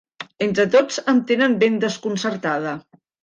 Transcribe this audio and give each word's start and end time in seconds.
Entre 0.45 0.63
tots 0.75 0.97
em 1.13 1.19
tenen 1.31 1.55
ben 1.65 1.77
desconcertada. 1.85 2.73